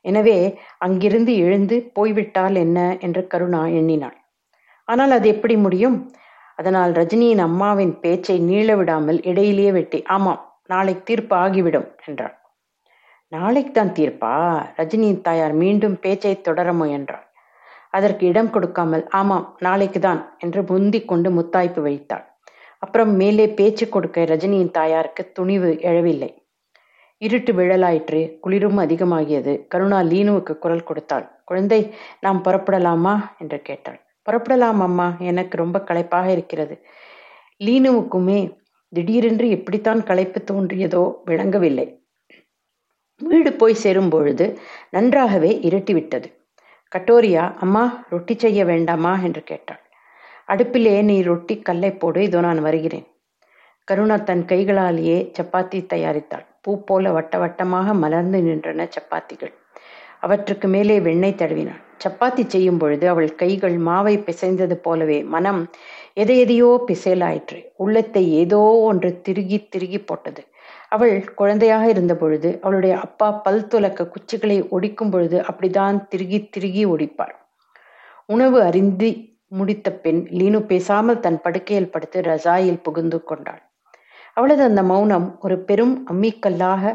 எனவே 0.01 0.35
அங்கிருந்து 0.77 1.35
எழுந்து 1.35 1.77
போய்விட்டால் 1.93 2.55
என்ன? 2.55 2.97
என்று 2.99 3.27
கருணா 3.27 3.63
எண்ணினாள். 3.79 4.17
ஆனால் 4.87 5.11
அது 5.11 5.27
எப்படி 5.27 5.55
முடியும்? 5.55 5.97
அதனால் 6.55 6.91
ரஜினியின் 6.91 7.43
அம்மாவின் 7.47 7.99
பேச்சை 7.99 8.37
நீள 8.39 8.75
விடாமல் 8.75 9.19
இடையிலேயே 9.21 9.71
வெட்டி 9.71 10.01
ஆமாம் 10.07 10.41
நாளை 10.65 11.03
தீர்ப்பு 11.03 11.35
ஆகிவிடும் 11.35 11.89
என்றாள். 12.05 12.35
நாளைக்கு 13.31 13.71
தான் 13.71 13.95
தீர்ப்பா? 13.95 14.35
ரஜினியின் 14.77 15.21
தாயார் 15.21 15.53
மீண்டும் 15.53 15.99
பேச்சை 15.99 16.41
தொடர 16.41 16.73
முயன்றாள். 16.73 17.25
அதற்கு 17.91 18.27
இடம் 18.27 18.49
கொடுக்காமல் 18.49 19.07
ஆமாம் 19.09 19.55
நாளைக்கு 19.59 19.99
தான் 19.99 20.35
என்று 20.39 20.63
முந்தி 20.63 21.05
கொண்டு 21.05 21.29
முத்தாய்ப்பு 21.29 21.81
வைத்தாள். 21.81 22.25
அப்புறம் 22.79 23.11
மேலே 23.15 23.49
பேச்சு 23.49 23.89
கொடுக்க 23.89 24.21
ரஜினியின் 24.21 24.71
தாயாருக்கு 24.71 25.31
துணிவு 25.31 25.71
எழவில்லை. 25.81 26.29
இருட்டு 27.21 27.53
விழலாயிற்று 27.53 28.39
குளிரும் 28.39 28.77
அதிகமாகியது. 28.77 29.67
கருணா 29.67 29.99
லீனுவுக்கு 30.01 30.57
குரல் 30.57 30.83
கொடுத்தாள். 30.83 31.25
குழந்தை 31.45 31.81
நாம் 32.19 32.41
புறப்படலாமா? 32.41 33.35
என்று 33.39 33.61
கேட்டாள். 33.61 33.99
புறப்படலாம் 34.29 34.79
அம்மா. 34.79 35.07
எனக்கு 35.19 35.57
ரொம்ப 35.57 35.79
களைப்பாக 35.79 36.31
இருக்கிறது. 36.31 36.75
லீனுவுக்குமே 37.63 38.39
திடீரென்று 38.93 39.49
எப்படித்தான் 39.49 40.03
களைப்பு 40.03 40.39
தோன்றியதோ 40.51 41.03
விளங்கவில்லை. 41.25 41.87
வீடு 43.21 43.53
போய் 43.53 43.73
சேரும் 43.73 44.09
பொழுது 44.09 44.45
நன்றாகவே 44.89 45.59
இருட்டிவிட்டது. 45.61 46.27
கட்டோரியா 46.95 47.53
அம்மா 47.59 48.05
ரொட்டி 48.09 48.35
செய்ய 48.35 48.65
வேண்டாமா? 48.65 49.19
என்று 49.23 49.43
கேட்டாள். 49.43 49.79
அடுப்பிலே 50.47 51.01
நீ 51.01 51.21
ரொட்டி 51.21 51.59
கல்லை 51.59 51.91
போடு 51.91 52.23
இதோ 52.23 52.39
நான் 52.39 52.61
வருகிறேன். 52.61 53.05
கருணா 53.87 54.17
தன் 54.17 54.45
கைகளாலேயே 54.45 55.31
சப்பாத்தி 55.37 55.79
தயாரித்தாள். 55.85 56.45
பூ 56.61 56.83
போல 56.83 57.11
வட்ட 57.11 57.37
வட்டமாக 57.37 57.93
மலர்ந்து 57.93 58.39
நின்றன 58.41 58.87
சப்பாத்திகள். 58.95 59.53
அவற்றுக்கு 60.19 60.67
மேலே 60.67 60.99
வெண்ணெய் 60.99 61.39
தடவினாள். 61.41 61.81
சப்பாத்தி 62.03 62.43
செய்யும் 62.47 62.77
பொழுது 62.77 63.09
அவள் 63.09 63.35
கைகள் 63.35 63.77
மாவை 63.77 64.15
பிசைந்தது 64.17 64.73
போலவே 64.73 65.23
மனம் 65.23 65.69
எதை 66.13 66.39
எதையோ 66.39 66.85
உள்ளத்தை 67.75 68.31
ஏதோ 68.33 68.61
ஒன்று 68.89 69.21
திருகி 69.21 69.67
திருகி 69.69 69.99
போட்டது. 69.99 70.41
அவள் 70.91 71.15
குழந்தையாக 71.33 71.89
இருந்த 71.89 72.13
பொழுது 72.15 72.49
அவளுடைய 72.61 72.99
அப்பா 72.99 73.31
பல் 73.31 73.67
துலக்க 73.67 74.09
குச்சிகளை 74.13 74.57
ஒடிக்கும் 74.69 75.11
பொழுது 75.11 75.37
அப்படிதான் 75.39 76.07
திருகி 76.07 76.39
திருகி 76.49 76.83
ஒடிப்பார் 76.85 77.35
உணவு 78.25 78.57
அறிந்து 78.61 79.09
முடித்த 79.47 79.87
பெண் 79.93 80.21
லீனு 80.29 80.59
பேசாமல் 80.65 81.19
தன் 81.19 81.39
படுக்கையில் 81.41 81.89
படுத்து 81.89 82.21
ரசாயில் 82.21 82.81
புகுந்து 82.81 83.23
கொண்டாள். 83.23 83.61
அவளது 84.33 84.63
அந்த 84.63 84.81
மௌனம் 84.83 85.37
ஒரு 85.39 85.55
பெரும் 85.59 85.95
அம்மிக்கல்லாக 86.11 86.93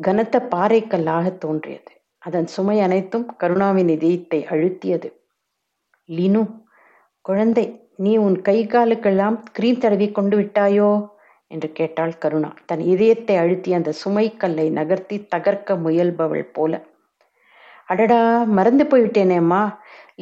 கனத்த 0.00 0.36
பாறைக்கல்லாக 0.50 1.26
தோன்றியது. 1.38 1.92
அதன் 2.18 2.46
சுமை 2.46 2.80
அனைத்தும் 2.80 3.26
கருணாவின் 3.36 3.88
இதயத்தை 3.88 4.40
அழுத்தியது. 4.50 5.08
லீனு 6.08 6.42
குழந்தை 7.20 7.66
நீ 7.96 8.16
உன் 8.16 8.38
கை 8.42 8.58
காலுக்கெல்லாம் 8.66 9.36
கிரீம் 9.52 9.78
தடவி 9.78 10.08
கொண்டு 10.12 10.36
விட்டாயோ? 10.36 10.90
என்று 11.50 11.72
கேட்டாள் 11.72 12.18
கருணா. 12.18 12.54
தன் 12.66 12.80
இதயத்தை 12.80 13.36
அழுத்தி 13.36 13.72
அந்த 13.72 13.92
சுமைக்கல்லை 14.04 14.70
நகர்த்தி 14.70 15.26
தகர்க்க 15.36 15.76
முயல்பவள் 15.84 16.46
போல. 16.52 16.82
அடடா 17.86 18.42
மறந்து 18.42 18.84
போயிட்டேனேம்மா 18.84 19.62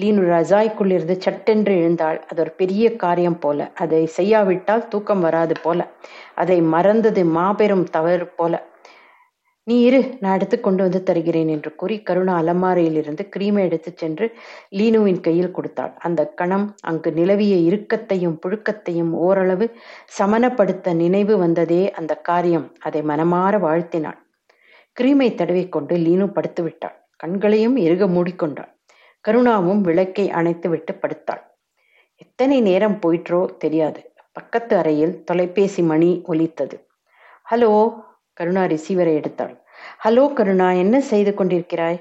லீனு 0.01 0.23
ரஜாய்க்குள்ளிருந்து 0.31 1.17
சட்டென்று 1.19 1.77
எழுந்தாள். 1.77 2.25
அது 2.31 2.41
ஒரு 2.41 2.51
பெரிய 2.51 2.97
காரியம் 2.97 3.39
போல. 3.39 3.71
அதை 3.75 4.07
செய்யாவிட்டால் 4.07 4.89
தூக்கம் 4.89 5.21
வராது 5.21 5.55
போல. 5.63 5.81
அதை 6.35 6.63
மறந்தது 6.63 7.25
மாபெரும் 7.25 7.85
தவறு 7.85 8.27
போல. 8.27 8.55
நீ 9.67 9.81
இரு 9.81 9.99
நான் 10.21 10.35
எடுத்து 10.35 10.61
கொண்டு 10.61 10.83
வந்து 10.83 11.03
தருகிறேன் 11.03 11.49
என்று 11.49 11.75
கூறி 11.75 12.03
கருணா 12.03 12.33
அலமாரையிலிருந்து 12.43 13.23
கிரீமை 13.37 13.59
எடுத்து 13.59 13.93
சென்று 13.97 14.27
லீனுவின் 14.79 15.21
கையில் 15.21 15.51
கொடுத்தாள். 15.51 15.93
அந்த 15.99 16.27
கணம் 16.27 16.67
அங்கு 16.83 17.13
நிலவிய 17.13 17.55
இறுக்கத்தையும் 17.69 18.37
புழுக்கத்தையும் 18.43 19.11
ஓரளவு 19.11 19.67
சமனப்படுத்த 20.19 20.95
நினைவு 20.95 21.39
வந்ததே 21.39 21.91
அந்த 21.91 22.15
காரியம். 22.15 22.73
அதை 22.79 23.03
மனமாற 23.03 23.59
வாழ்த்தினாள். 23.59 24.19
கிரீமை 24.97 25.31
தடவிக்கொண்டு 25.35 25.97
லீனு 25.97 26.27
படுத்து 26.33 26.63
விட்டாள் 26.63 26.97
கண்களையும் 27.17 27.77
இறுக 27.77 28.07
மூடிக்கொண்டாள். 28.07 28.71
கருணாவும் 29.25 29.81
விளக்கை 29.81 30.31
அணைத்து 30.31 30.69
விட்டு 30.69 30.93
படுத்தாள். 30.95 31.43
எத்தனை 32.17 32.61
நேரம் 32.61 32.99
போயிற்றோ 33.03 33.41
தெரியாது. 33.57 34.01
பக்கத்து 34.33 34.77
அறையில் 34.77 35.25
தொலைபேசி 35.25 35.83
மணி 35.83 36.23
ஒலித்தது. 36.25 36.77
ஹலோ 37.51 37.71
கருணா 38.35 38.63
ரிசீவரை 38.65 39.13
எடுத்தாள். 39.19 39.55
ஹலோ 40.05 40.33
கருணா 40.33 40.73
என்ன 40.73 41.01
செய்து 41.01 41.33
கொண்டிருக்கிறாய்? 41.35 41.99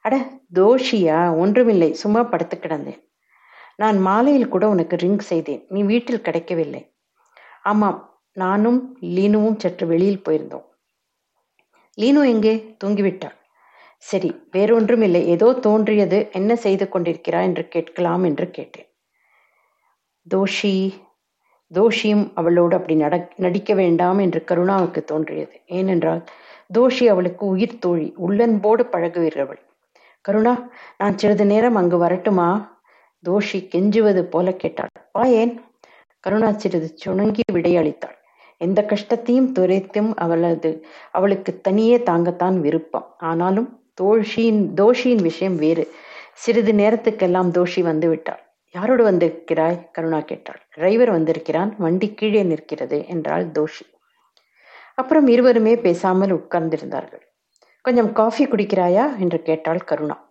அட 0.00 0.14
தோஷியா? 0.54 1.36
ஒன்றுமில்லை 1.36 1.92
சும்மா 1.92 2.22
படுத்து 2.22 2.56
கிடந்தேன். 2.56 3.00
நான் 3.76 3.98
மாலையில் 3.98 4.48
கூட 4.48 4.68
உனக்கு 4.68 4.96
ரிங் 4.96 5.18
செய்தேன். 5.18 5.66
நீ 5.68 5.82
வீட்டில் 5.82 6.20
கிடைக்கவில்லை. 6.20 6.82
ஆமாம் 7.62 7.98
நானும் 8.32 8.96
லீனுவும் 9.00 9.58
சற்று 9.58 9.86
வெளியில் 9.86 10.22
போயிருந்தோம். 10.28 10.66
லீனு 11.98 12.22
எங்கே? 12.28 12.76
தூங்கிவிட்டாள். 12.84 13.36
சரி 13.96 14.30
வேறொன்றும் 14.50 15.02
இல்லை 15.02 15.28
ஏதோ 15.28 15.52
தோன்றியது. 15.52 16.28
என்ன 16.32 16.56
செய்து 16.56 16.88
கொண்டிருக்கிறாய்? 16.88 17.42
என்று 17.42 17.68
கேட்கலாம் 17.68 18.24
என்று 18.24 18.50
கேட்டேன். 18.50 18.88
தோஷி 20.26 20.74
தோஷியும் 21.74 22.30
அவளோடு 22.34 22.76
அப்படி 22.76 22.94
நட 22.94 23.28
நடிக்க 23.36 23.74
வேண்டாம் 23.74 24.18
என்று 24.18 24.44
கருணாவுக்கு 24.46 25.04
தோன்றியது. 25.04 25.60
ஏனென்றால் 25.66 26.24
தோஷி 26.78 27.06
அவளுக்கு 27.06 27.46
உயிர் 27.46 27.78
தோழி 27.78 28.14
உள்ளன்போடு 28.16 28.84
பழகுவீர்கள் 28.92 29.60
கருணா 30.20 30.68
நான் 30.98 31.18
சிறிது 31.18 31.46
நேரம் 31.46 31.74
அங்கு 31.74 31.98
வரட்டுமா? 31.98 32.78
தோஷி 33.28 33.52
கெஞ்சுவது 33.52 34.22
போல 34.22 34.52
கேட்டாள். 34.52 34.88
வா 35.12 35.24
ஏன்? 35.24 35.60
கருணா 36.20 36.52
சிறிது 36.52 36.96
சுணங்கி 36.96 37.40
விடையளித்தாள். 37.52 38.16
எந்த 38.58 38.84
கஷ்டத்தையும் 38.84 39.52
துரைத்தும் 39.52 40.14
அவளது 40.14 40.84
அவளுக்கு 41.10 41.60
தனியே 41.60 42.02
தாங்கத்தான் 42.02 42.60
விருப்பம். 42.60 43.14
ஆனாலும் 43.18 43.80
தோஷியின் 44.02 44.62
தோஷியின் 44.76 45.22
விஷயம் 45.22 45.56
வேறு. 45.56 45.88
சிறிது 46.34 46.72
நேரத்துக்கெல்லாம் 46.72 47.50
தோஷி 47.50 47.80
வந்து 47.80 48.08
விட்டாள் 48.08 48.49
யாரோடு 48.74 49.02
வந்திருக்கிறாய்? 49.02 49.90
கருணா 49.92 50.20
கேட்டாள். 50.20 50.60
டிரைவர் 50.74 51.10
வந்திருக்கிறான். 51.10 51.74
வண்டி 51.78 52.14
கீழே 52.14 52.42
நிற்கிறது 52.42 53.06
என்றாள் 53.06 53.46
தோஷி. 53.46 53.84
அப்புறம் 54.94 55.26
இருவருமே 55.26 55.76
பேசாமல் 55.76 56.30
உட்கார்ந்திருந்தார்கள். 56.30 57.20
கொஞ்சம் 57.82 58.12
காஃபி 58.12 58.44
குடிக்கிறாயா? 58.44 59.18
என்று 59.18 59.42
கேட்டாள் 59.42 59.84
கருணா. 59.84 60.28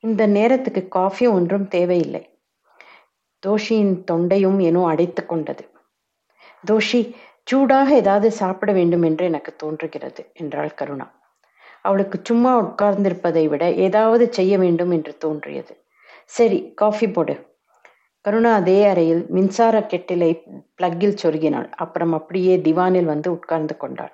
இந்த 0.00 0.26
நேரத்துக்கு 0.26 0.88
காஃபி 0.88 1.26
ஒன்றும் 1.26 1.68
தேவையில்லை. 1.68 2.38
தோஷியின் 3.46 4.04
தொண்டையும் 4.10 4.58
ஏனோ 4.60 4.86
அடைத்து 4.86 5.26
கொண்டது. 5.26 5.70
தோஷி 6.70 7.14
சூடாக 7.44 7.94
ஏதாவது 7.94 8.32
சாப்பிட 8.32 8.72
வேண்டும் 8.72 9.02
என்று 9.02 9.24
எனக்கு 9.24 9.56
தோன்றுகிறது 9.56 10.30
என்றாள் 10.34 10.74
கருணா. 10.74 11.20
அவளுக்கு 11.82 12.20
சும்மா 12.22 12.62
உட்கார்ந்திருப்பதை 12.62 13.48
விட 13.48 13.72
ஏதாவது 13.72 14.32
செய்ய 14.32 14.58
வேண்டும் 14.58 14.90
என்று 14.90 15.16
தோன்றியது. 15.16 15.84
சரி 16.24 16.72
காஃபி 16.74 17.10
போடு. 17.10 17.49
கருணா 18.20 18.54
அதே 18.54 18.84
அறையில் 18.84 19.26
மின்சார 19.28 19.78
கெட்டிலை 19.80 20.30
பிளக்கில் 20.76 21.16
சொருகினாள். 21.22 21.70
அப்புறம் 21.76 22.12
அப்படியே 22.12 22.56
திவானில் 22.56 23.04
வந்து 23.04 23.30
உட்கார்ந்து 23.30 23.76
கொண்டாள். 23.76 24.12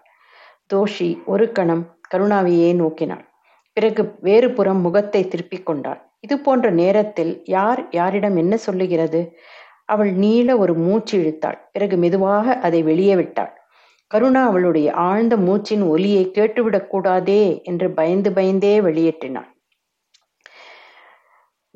தோஷி 0.75 1.25
ஒரு 1.25 1.52
கணம் 1.52 1.98
கருணாவையே 2.14 2.70
நோக்கினாள். 2.75 3.25
பிறகு 3.72 4.14
வேறு 4.20 4.50
புறம் 4.50 4.80
முகத்தை 4.80 5.28
திருப்பிக் 5.28 5.66
கொண்டாள். 5.66 6.00
இது 6.20 6.38
போன்ற 6.38 6.70
நேரத்தில் 6.70 7.40
யார் 7.44 7.88
யாரிடம் 7.90 8.36
என்ன 8.36 8.56
சொல்லுகிறது? 8.56 9.36
அவள் 9.84 10.12
நீள 10.12 10.56
ஒரு 10.56 10.75
மூச்சு 10.75 11.18
இழுத்தாள். 11.18 11.58
பிறகு 11.72 11.96
மெதுவாக 11.96 12.58
அதை 12.58 12.82
வெளியே 12.82 13.16
விட்டாள். 13.16 13.52
கருணா 14.06 14.46
அவளுடைய 14.46 14.92
ஆழ்ந்த 14.92 15.36
மூச்சின் 15.36 15.88
ஒலியை 15.88 16.30
கேட்டுவிடக் 16.30 16.86
கூடாதே 16.86 17.60
என்று 17.62 17.90
பயந்து 17.90 18.32
பயந்தே 18.32 18.80
வெளியேற்றினாள். 18.80 19.50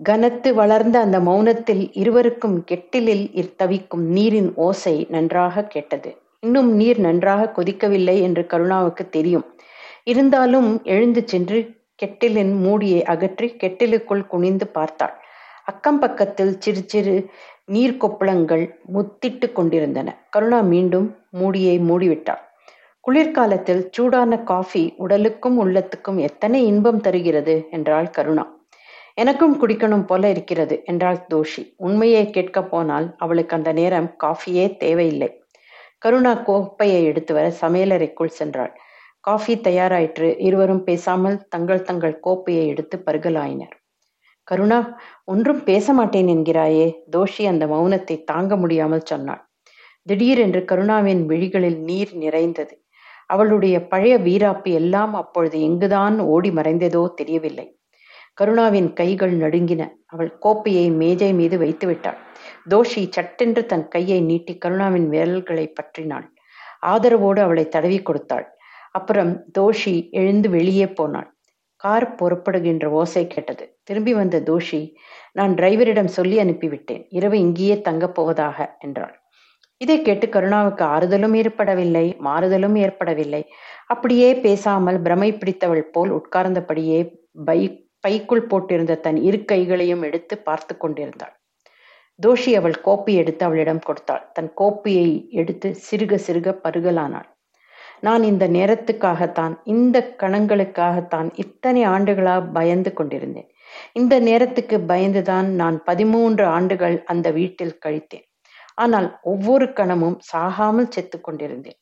கனத்து 0.03 0.55
வளர்ந்த 0.55 0.99
அந்த 0.99 1.19
மௌனத்தில் 1.19 1.91
இருவருக்கும் 1.93 2.65
கெட்டிலில் 2.65 3.25
தவிக்கும் 3.57 4.05
நீரின் 4.07 4.55
ஓசை 4.55 5.07
நன்றாக 5.09 5.65
கேட்டது. 5.65 6.11
இன்னும் 6.41 6.71
நீர் 6.75 6.99
நன்றாக 6.99 7.49
கொதிக்கவில்லை 7.57 8.15
என்று 8.21 8.43
கருணாவுக்கு 8.43 9.09
தெரியும். 9.09 9.45
இருந்தாலும் 10.05 10.69
எழுந்து 10.85 11.23
சென்று 11.27 11.59
கெட்டிலின் 12.03 12.53
மூடியை 12.61 13.05
அகற்றி 13.05 13.49
கெட்டிலுக்குள் 13.57 14.23
குனிந்து 14.27 14.67
பார்த்தாள். 14.67 15.15
அக்கம் 15.65 15.99
பக்கத்தில் 15.99 16.53
சிறு 16.59 16.83
சிறு 16.87 17.17
நீர் 17.65 17.97
கொப்பளங்கள் 17.97 18.65
முத்திட்டு 18.95 19.53
கொண்டிருந்தன. 19.53 20.09
கருணா 20.31 20.61
மீண்டும் 20.61 21.09
மூடியை 21.31 21.79
மூடிவிட்டாள். 21.79 22.43
குளிர்காலத்தில் 23.01 23.89
சூடான 23.91 24.39
காஃபி 24.43 24.95
உடலுக்கும் 24.99 25.59
உள்ளத்துக்கும் 25.65 26.19
எத்தனை 26.21 26.67
இன்பம் 26.67 27.01
தருகிறது 27.01 27.55
என்றாள் 27.71 28.11
கருணா. 28.11 28.47
எனக்கும் 29.21 29.55
குடிக்கணும் 29.61 30.05
போல 30.07 30.29
இருக்கிறது 30.29 30.83
என்றாள் 30.85 31.19
தோஷி. 31.33 31.63
உண்மையை 31.77 32.31
கேட்கப் 32.31 32.71
போனால் 32.71 33.07
அவளுக்கு 33.19 33.57
அந்த 33.57 33.73
நேரம் 33.73 34.09
காஃபியே 34.25 34.77
தேவையில்லை. 34.77 35.29
கருணா 35.99 36.35
கோப்பையை 36.43 37.05
எடுத்து 37.05 37.35
வர 37.35 37.47
சமையலறைக்குள் 37.61 38.37
சென்றாள். 38.39 38.73
காஃபி 39.21 39.55
தயாராயிற்று. 39.57 40.29
இருவரும் 40.39 40.85
பேசாமல் 40.85 41.37
தங்கள் 41.49 41.83
தங்கள் 41.83 42.21
கோப்பையை 42.21 42.65
எடுத்து 42.67 42.99
பருகலாயினர். 42.99 43.75
கருணா 44.49 44.79
ஒன்றும் 45.25 45.65
பேச 45.65 45.93
மாட்டேன் 45.93 46.27
என்கிறாயே 46.27 46.87
தோஷி 47.11 47.45
அந்த 47.45 47.67
மௌனத்தை 47.67 48.17
தாங்க 48.25 48.57
முடியாமல் 48.57 49.05
சொன்னாள். 49.05 49.43
திடீரென்று 50.07 50.65
கருணாவின் 50.65 51.23
விழிகளில் 51.27 51.79
நீர் 51.81 52.15
நிறைந்தது. 52.15 52.75
அவளுடைய 53.27 53.77
பழைய 53.87 54.15
வீராப்பு 54.19 54.71
எல்லாம் 54.73 55.15
அப்பொழுது 55.15 55.61
எங்குதான் 55.61 56.17
ஓடி 56.27 56.51
மறைந்ததோ 56.51 57.03
தெரியவில்லை. 57.15 57.67
கருணாவின் 58.41 58.93
கைகள் 58.93 59.33
நடுங்கின. 59.33 59.83
அவள் 60.07 60.39
கோப்பையை 60.39 60.91
மேஜை 60.91 61.33
மீது 61.33 61.59
வைத்து 61.59 61.87
விட்டாள். 61.87 62.19
தோஷி 62.71 63.03
சட்டென்று 63.11 63.67
தன் 63.67 63.89
கையை 63.89 64.21
நீட்டி 64.21 64.59
கருணாவின் 64.59 65.09
விரல்களை 65.09 65.73
பற்றினாள். 65.73 66.27
ஆதரவோடு 66.87 67.41
அவளை 67.41 67.69
தடவி 67.69 68.03
கொடுத்தாள். 68.03 68.47
அப்புறம் 68.91 69.45
தோஷி 69.59 70.11
எழுந்து 70.11 70.51
வெளியே 70.51 70.87
போனாள். 70.89 71.29
கார் 71.77 72.15
புறப்படுகின்ற 72.15 72.87
ஓசை 72.91 73.27
கேட்டது. 73.27 73.79
திரும்பி 73.83 74.15
வந்த 74.15 74.41
தோஷி 74.41 74.93
நான் 75.33 75.55
டிரைவரிடம் 75.55 76.05
சொல்லி 76.05 76.39
அனுப்பிவிட்டேன். 76.39 77.07
இரவு 77.09 77.39
இங்கேயே 77.39 77.81
தங்கப் 77.81 78.15
போவதாக 78.15 78.77
என்றாள். 78.79 79.15
இதை 79.77 80.03
கேட்டு 80.03 80.27
கருணாவுக்கு 80.27 80.85
ஆறுதலும் 80.95 81.35
ஏற்படவில்லை 81.35 82.17
மாறுதலும் 82.25 82.77
ஏற்படவில்லை. 82.79 83.43
அப்படியே 83.87 84.35
பேசாமல் 84.35 85.01
பிரமை 85.01 85.31
பிடித்தவள் 85.33 85.85
போல் 85.85 86.11
உட்கார்ந்தபடியே 86.11 87.01
பை 87.45 87.90
பைக்குள் 88.05 88.47
போட்டிருந்த 88.47 88.95
தன் 89.01 89.19
இரு 89.29 89.39
கைகளையும் 89.45 90.03
எடுத்து 90.03 90.35
பார்த்து 90.39 90.75
கொண்டிருந்தாள். 90.77 91.35
தோஷி 92.19 92.53
அவள் 92.55 92.77
கோப்பி 92.87 93.13
எடுத்து 93.15 93.43
அவளிடம் 93.47 93.83
கொடுத்தாள். 93.89 94.25
தன் 94.33 94.51
கோப்பியை 94.55 95.11
எடுத்து 95.31 95.69
சிறுக 95.87 96.15
சிறுக 96.27 96.49
பருகலானாள். 96.65 97.29
நான் 98.01 98.23
இந்த 98.23 98.45
நேரத்துக்காகத்தான் 98.49 99.55
இந்த 99.65 99.97
கணங்களுக்காகத்தான் 100.23 101.29
இத்தனை 101.35 101.83
ஆண்டுகளாக 101.85 102.43
பயந்து 102.53 102.91
கொண்டிருந்தேன். 102.93 103.49
இந்த 103.93 104.15
நேரத்துக்கு 104.21 104.77
பயந்துதான் 104.93 105.49
நான் 105.61 105.77
பதிமூன்று 105.83 106.45
ஆண்டுகள் 106.57 106.97
அந்த 107.05 107.27
வீட்டில் 107.31 107.79
கழித்தேன். 107.87 108.27
ஆனால் 108.75 109.09
ஒவ்வொரு 109.23 109.67
கணமும் 109.73 110.19
சாகாமல் 110.33 110.89
செத்து 110.89 111.19
கொண்டிருந்தேன். 111.21 111.79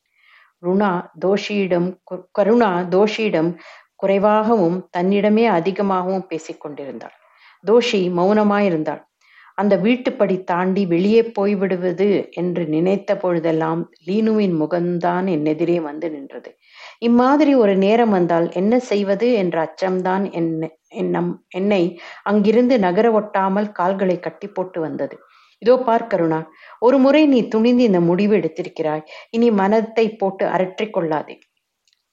ருணா 0.63 0.91
தோஷியிடம் 1.25 1.89
கருணா 2.31 2.69
தோஷியிடம் 2.95 3.51
குறைவாகவும் 3.99 4.77
தன்னிடமே 4.91 5.45
அதிகமாகவும் 5.57 6.27
பேசிக் 6.27 6.61
கொண்டிருந்தாள். 6.61 7.15
தோஷி 7.63 8.01
மௌனமாயிருந்தாள். 8.17 9.01
அந்த 9.57 9.75
வீட்டுப்படி 9.77 10.35
தாண்டி 10.43 10.83
வெளியே 10.85 11.21
போய்விடுவது 11.37 12.07
என்று 12.31 12.63
நினைத்த 12.65 13.15
பொழுதெல்லாம் 13.15 13.81
லீனுவின் 14.07 14.55
முகம்தான் 14.61 15.25
என் 15.27 15.45
எதிரே 15.45 15.77
வந்து 15.79 16.07
நின்றது. 16.09 16.49
இம்மாதிரி 16.99 17.53
ஒரு 17.55 17.73
நேரம் 17.77 18.09
வந்தால் 18.09 18.47
என்ன 18.51 18.79
செய்வது 18.89 19.29
என்ற 19.33 19.57
அச்சம்தான் 19.67 20.25
என்ன 20.31 20.69
என்னம் 21.01 21.31
என்னை 21.49 21.81
அங்கிருந்து 22.23 22.75
நகர 22.79 23.07
ஒட்டாமல் 23.11 23.67
கால்களை 23.71 24.17
கட்டி 24.19 24.47
போட்டு 24.47 24.79
வந்தது. 24.81 25.17
இதோ 25.61 25.75
பார் 25.87 26.07
கருணா 26.07 26.39
ஒரு 26.79 26.97
முறை 26.97 27.21
நீ 27.27 27.39
துணிந்து 27.47 27.83
இந்த 27.83 27.99
முடிவு 27.99 28.33
எடுத்திருக்கிறாய். 28.37 29.03
இனி 29.29 29.49
மனத்தை 29.51 30.05
போட்டு 30.11 30.45
அரற்றிக் 30.47 30.93
கொள்ளாதே. 30.93 31.35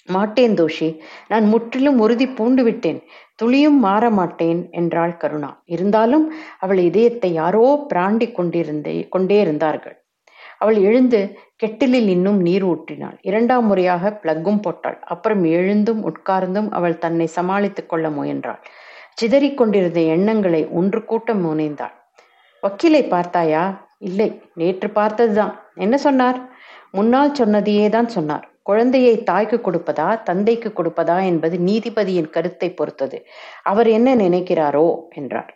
மாட்டேன் 0.07 0.55
தோஷி. 0.55 0.99
நான் 1.29 1.45
முற்றிலும் 1.45 1.99
உறுதி 1.99 2.27
பூண்டு 2.29 2.63
விட்டேன். 2.63 3.03
துளியும் 3.35 3.79
மாற 3.79 4.11
மாட்டேன் 4.11 4.69
என்றாள் 4.71 5.17
கருணா. 5.17 5.63
இருந்தாலும் 5.65 6.33
அவள் 6.59 6.79
இதயத்தை 6.79 7.33
யாரோ 7.33 7.87
பிராண்டி 7.95 8.33
கொண்டிருந்தே 8.33 9.09
கொண்டே 9.09 9.41
இருந்தார்கள். 9.41 10.05
அவள் 10.59 10.77
எழுந்து 10.77 11.39
கெட்டிலில் 11.65 12.09
இன்னும் 12.09 12.41
நீர் 12.41 12.67
ஊற்றினாள். 12.67 13.19
இரண்டாம் 13.21 13.67
முறையாக 13.67 14.13
பிளக்கும் 14.13 14.61
போட்டாள். 14.61 14.99
அப்புறம் 15.05 15.45
எழுந்தும் 15.45 16.03
உட்கார்ந்தும் 16.03 16.71
அவள் 16.71 16.99
தன்னை 16.99 17.27
சமாளித்துக் 17.27 17.89
கொள்ள 17.89 18.11
முயன்றாள். 18.11 18.63
சிதறிக் 19.15 19.57
கொண்டிருந்த 19.57 20.01
எண்ணங்களை 20.01 20.69
ஒன்று 20.69 21.05
கூட்டம் 21.05 21.45
முனைந்தாள். 21.45 21.95
வக்கீலை 22.63 23.09
பார்த்தாயா? 23.09 23.89
இல்லை. 23.99 24.43
நேற்று 24.55 24.91
பார்த்ததுதான். 24.91 25.59
என்ன 25.75 25.97
சொன்னார்? 25.97 26.49
முன்னால் 26.93 27.35
சொன்னதையே 27.35 27.89
தான் 27.89 28.09
சொன்னார். 28.09 28.56
குழந்தையை 28.67 29.15
தாய்க்கு 29.29 29.59
கொடுப்பதா 29.67 30.09
தந்தைக்கு 30.29 30.71
கொடுப்பதா 30.79 31.19
என்பது 31.31 31.57
நீதிபதியின் 31.69 32.33
கருத்தை 32.37 32.69
பொறுத்தது. 32.71 33.19
அவர் 33.63 33.89
என்ன 33.89 34.15
நினைக்கிறாரோ 34.17 34.87
என்றார். 35.21 35.53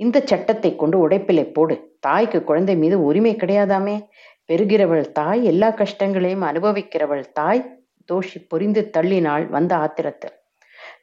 இந்த 0.00 0.16
சட்டத்தை 0.30 0.70
கொண்டு 0.76 0.96
உடைப்பிலை 1.04 1.44
போடு. 1.56 1.76
தாய்க்கு 2.00 2.38
குழந்தை 2.44 2.76
மீது 2.76 2.96
உரிமை 3.08 3.34
கிடையாதாமே? 3.42 3.96
பெறுகிறவள் 4.48 5.04
தாய் 5.18 5.42
எல்லா 5.52 5.68
கஷ்டங்களையும் 5.82 6.46
அனுபவிக்கிறவள் 6.50 7.24
தாய் 7.32 7.62
தோஷி 8.08 8.38
புரிந்து 8.52 8.80
தள்ளினாள் 8.96 9.44
வந்த 9.48 9.72
ஆத்திரத்தில் 9.76 10.34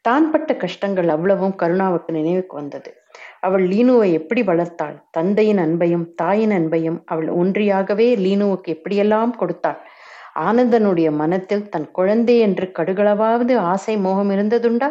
தான் 0.07 0.25
பட்ட 0.31 0.51
கஷ்டங்கள் 0.63 1.09
அவ்வளவும் 1.15 1.55
கருணாவுக்கு 1.61 2.11
நினைவுக்கு 2.17 2.53
வந்தது. 2.59 2.91
அவள் 3.41 3.63
லீனுவை 3.71 4.07
எப்படி 4.19 4.41
வளர்த்தாள்? 4.49 4.95
தந்தையின் 5.11 5.61
அன்பையும் 5.65 6.05
தாயின் 6.21 6.53
அன்பையும் 6.57 6.99
அவள் 7.05 7.29
ஒன்றியாகவே 7.41 8.07
லீனுவுக்கு 8.25 8.69
எப்படியெல்லாம் 8.75 9.33
கொடுத்தாள்? 9.41 9.79
ஆனந்தனுடைய 10.39 11.11
மனத்தில் 11.11 11.69
தன் 11.69 11.91
குழந்தை 11.91 12.39
என்று 12.39 12.71
கடுகளவாவது 12.79 13.55
ஆசை 13.55 13.97
மோகம் 13.97 14.29
இருந்ததுண்டா? 14.29 14.89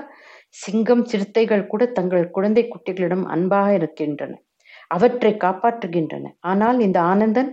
சிங்கம் 0.48 1.04
சிறுத்தைகள் 1.04 1.66
கூட 1.66 1.86
தங்கள் 1.86 2.30
குழந்தை 2.30 2.68
குட்டிகளிடம் 2.68 3.24
அன்பாக 3.24 3.74
இருக்கின்றன. 3.74 4.32
அவற்றை 4.88 5.34
காப்பாற்றுகின்றன. 5.34 6.24
ஆனால் 6.40 6.80
இந்த 6.80 7.00
ஆனந்தன் 7.00 7.50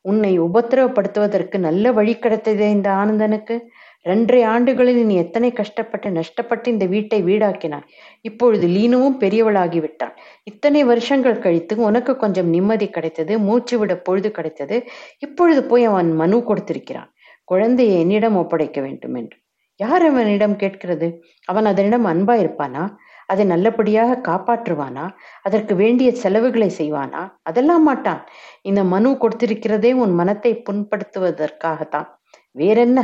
உன்னை 0.00 0.40
உபத்திரவப்படுத்துவதற்கு 0.40 1.58
நல்ல 1.58 1.92
வழி 1.92 2.14
கிடைத்ததே 2.14 2.68
இந்த 2.70 2.90
ஆனந்தனுக்கு. 2.90 3.60
ரெண்டரை 4.08 4.44
ஆண்டுகளில் 4.44 5.04
நீ 5.04 5.14
எத்தனை 5.14 5.52
கஷ்டப்பட்டு 5.52 6.08
நஷ்டப்பட்டு 6.10 6.66
இந்த 6.66 6.86
வீட்டை 6.86 7.22
வீடாக்கினாய்? 7.22 7.86
இப்பொழுது 8.20 8.66
லீனுவும் 8.68 9.18
பெரியவளாகிவிட்டாள். 9.20 10.14
இத்தனை 10.42 10.84
வருஷங்கள் 10.84 11.38
கழித்து 11.38 11.76
உனக்கு 11.76 12.16
கொஞ்சம் 12.16 12.48
நிம்மதி 12.48 12.88
கிடைத்தது 12.88 13.38
மூச்சு 13.38 13.78
விட 13.78 13.96
பொழுது 13.96 14.30
கிடைத்தது. 14.30 14.78
இப்பொழுது 15.18 15.64
போய் 15.64 15.84
அவன் 15.84 16.12
மனு 16.14 16.38
கொடுத்திருக்கிறான். 16.38 17.10
குழந்தையை 17.44 18.00
என்னிடம் 18.00 18.36
ஒப்படைக்க 18.36 18.80
வேண்டும் 18.80 19.14
என்று. 19.14 19.36
யார் 19.76 20.04
அவனிடம் 20.06 20.56
கேட்கிறது? 20.56 21.06
அவன் 21.44 21.64
அதனிடம் 21.64 22.06
அன்பா 22.06 22.34
இருப்பானா 22.44 22.82
அதை 23.30 23.44
நல்லபடியாக 23.46 24.18
காப்பாற்றுவானா? 24.28 25.04
அதற்கு 25.42 25.74
வேண்டிய 25.74 26.10
செலவுகளை 26.22 26.68
செய்வானா? 26.78 27.22
அதெல்லாம் 27.42 27.82
மாட்டான். 27.82 28.22
இந்த 28.62 28.82
மனு 28.84 29.10
கொடுத்திருக்கிறதே 29.22 29.92
உன் 30.02 30.14
மனத்தை 30.14 30.52
புண்படுத்துவதற்காகத்தான். 30.68 32.08
வேறென்ன? 32.56 32.98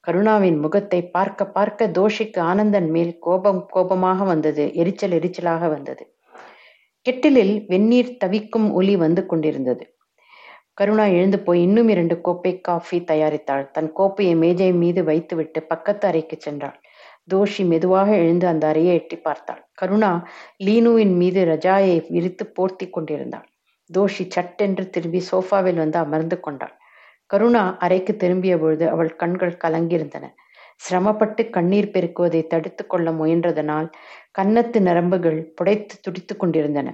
கருணாவின் 0.00 0.58
முகத்தை 0.58 1.00
பார்க்க 1.08 1.42
பார்க்க 1.48 1.86
தோஷிக்கு 1.98 2.40
ஆனந்தன் 2.40 2.88
மேல் 2.90 3.12
கோபம் 3.18 3.62
கோபமாக 3.66 4.24
வந்தது. 4.24 4.64
எரிச்சல் 4.74 5.16
எரிச்சலாக 5.18 5.68
வந்தது. 5.68 6.04
கெட்டிலில் 7.06 7.54
வெந்நீர் 7.66 8.16
தவிக்கும் 8.22 8.68
ஒலி 8.72 8.94
வந்து 8.96 9.22
கொண்டிருந்தது. 9.26 9.84
கருணா 10.74 11.04
எழுந்து 11.16 11.38
போய் 11.40 11.60
இன்னும் 11.62 11.88
இரண்டு 11.88 12.14
கோப்பை 12.20 12.52
காஃபி 12.60 12.98
தயாரித்தாள். 13.10 13.64
தன் 13.70 13.90
கோப்பையை 13.92 14.34
மேஜை 14.34 14.70
மீது 14.82 15.00
வைத்துவிட்டு 15.04 15.60
பக்கத்து 15.62 16.04
அறைக்கு 16.08 16.36
சென்றாள். 16.46 16.78
தோஷி 17.28 17.62
மெதுவாக 17.64 18.08
எழுந்து 18.16 18.46
அந்த 18.46 18.64
அறையை 18.66 18.94
எட்டி 18.94 19.16
பார்த்தாள். 19.16 19.62
கருணா 19.74 20.10
லீனுவின் 20.64 21.14
மீது 21.16 21.44
ரஜாயை 21.44 22.06
விரித்து 22.08 22.46
போர்த்தி 22.46 22.90
கொண்டிருந்தாள். 22.90 23.46
தோஷி 23.90 24.24
சட்டென்று 24.30 24.84
திரும்பி 24.90 25.20
சோஃபாவில் 25.30 25.74
வந்து 25.74 25.98
அமர்ந்து 25.98 26.40
கொண்டாள். 26.40 26.74
கருணா 27.26 27.62
அறைக்கு 27.78 28.16
திரும்பிய 28.16 28.58
பொழுது 28.58 28.84
அவள் 28.88 29.16
கண்கள் 29.16 29.60
கலங்கியிருந்தன. 29.64 30.24
சிரமப்பட்டு 30.76 31.42
கண்ணீர் 31.50 31.90
பெருக்குவதை 31.90 32.46
தடுத்து 32.46 32.86
கொள்ள 32.86 33.08
முயன்றதனால் 33.10 33.88
கன்னத்து 34.38 34.78
நரம்புகள் 34.80 35.38
புடைத்து 35.58 35.94
துடித்து 36.00 36.36
கொண்டிருந்தன. 36.36 36.88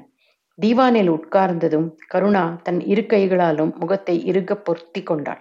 தீவானில் 0.59 1.11
உட்கார்ந்ததும் 1.11 1.89
கருணா 2.09 2.61
தன் 2.63 2.81
இரு 2.81 3.07
கைகளாலும் 3.07 3.73
முகத்தை 3.79 4.17
இறுக 4.31 4.55
பொருத்தி 4.57 5.03
கொண்டாள். 5.03 5.41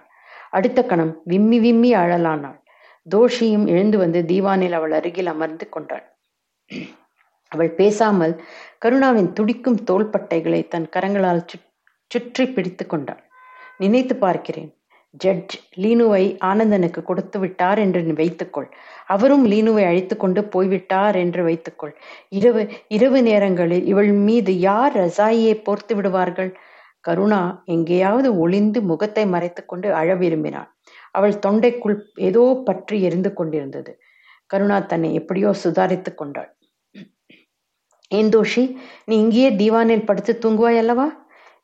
அடுத்த 0.50 0.80
கணம் 0.84 1.12
விம்மி 1.24 1.58
விம்மி 1.60 1.90
அழலானாள். 1.94 2.58
தோஷியும் 3.06 3.66
எழுந்து 3.66 3.98
வந்து 3.98 4.20
தீவானில் 4.22 4.76
அவள் 4.78 4.94
அருகில் 4.98 5.30
அமர்ந்து 5.32 5.66
கொண்டாள். 5.68 6.04
அவள் 7.52 7.70
பேசாமல் 7.74 8.34
கருணாவின் 8.78 9.30
துடிக்கும் 9.32 9.78
தோள்பட்டைகளை 9.84 10.60
தன் 10.68 10.86
கரங்களால் 10.96 11.46
சுற்றி 12.10 12.44
பிடித்து 12.46 12.84
கொண்டாள். 12.86 13.22
நினைத்து 13.78 14.14
பார்க்கிறேன். 14.16 14.70
ஜட்ஜ் 15.14 15.54
லீனுவை 15.82 16.24
ஆனந்தனுக்கு 16.40 17.00
கொடுத்து 17.02 17.38
விட்டார் 17.38 17.78
என்று 17.78 18.00
வைத்துக்கொள். 18.20 18.68
அவரும் 19.06 19.44
லீனுவை 19.46 19.84
அழைத்து 19.84 20.14
கொண்டு 20.16 20.40
போய்விட்டார் 20.44 21.16
என்று 21.16 21.42
வைத்துக்கொள். 21.42 21.94
இரவு 22.38 22.62
இரவு 22.88 23.20
நேரங்களில் 23.22 23.86
இவள் 23.86 24.10
மீது 24.28 24.52
யார் 24.68 24.94
ரசாயியை 24.94 25.54
போர்த்து 25.62 25.94
விடுவார்கள்? 25.94 26.52
கருணா 27.00 27.42
எங்கேயாவது 27.74 28.30
ஒளிந்து 28.36 28.80
முகத்தை 28.82 29.24
மறைத்து 29.26 29.62
கொண்டு 29.64 29.88
அழ 29.94 30.08
விரும்பினாள். 30.14 30.70
அவள் 31.14 31.34
தொண்டைக்குள் 31.46 31.96
ஏதோ 32.28 32.44
பற்றி 32.68 32.96
எரிந்து 33.02 33.32
கொண்டிருந்தது. 33.32 33.92
கருணா 34.46 34.78
தன்னை 34.82 35.10
எப்படியோ 35.14 35.50
சுதாரித்து 35.62 36.10
கொண்டாள். 36.14 36.50
ஏன் 38.10 38.30
தோஷி 38.34 38.62
நீ 39.08 39.14
இங்கேயே 39.16 39.50
தீவானில் 39.56 40.06
படுத்து 40.08 40.32
தூங்குவாய் 40.38 40.80
அல்லவா? 40.82 41.08